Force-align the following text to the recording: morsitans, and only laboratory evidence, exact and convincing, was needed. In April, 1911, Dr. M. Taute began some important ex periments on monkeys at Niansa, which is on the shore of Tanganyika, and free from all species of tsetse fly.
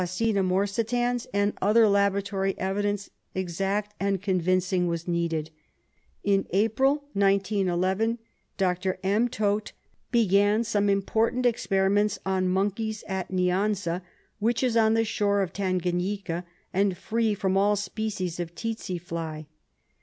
morsitans, 0.01 1.27
and 1.31 1.53
only 1.61 1.83
laboratory 1.85 2.55
evidence, 2.57 3.11
exact 3.35 3.93
and 3.99 4.19
convincing, 4.19 4.87
was 4.87 5.07
needed. 5.07 5.51
In 6.23 6.47
April, 6.49 7.03
1911, 7.13 8.17
Dr. 8.57 8.97
M. 9.03 9.27
Taute 9.29 9.73
began 10.09 10.63
some 10.63 10.89
important 10.89 11.45
ex 11.45 11.67
periments 11.67 12.17
on 12.25 12.49
monkeys 12.49 13.03
at 13.07 13.29
Niansa, 13.29 14.01
which 14.39 14.63
is 14.63 14.75
on 14.75 14.95
the 14.95 15.05
shore 15.05 15.43
of 15.43 15.53
Tanganyika, 15.53 16.45
and 16.73 16.97
free 16.97 17.35
from 17.35 17.55
all 17.55 17.75
species 17.75 18.39
of 18.39 18.55
tsetse 18.55 18.99
fly. 18.99 19.45